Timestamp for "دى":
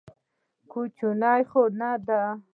2.07-2.21